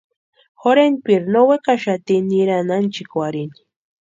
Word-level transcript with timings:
Jorhentpiri 0.61 1.27
no 1.33 1.41
wekaxati 1.49 2.15
nirani 2.29 2.73
ánchikwarhini. 2.77 3.59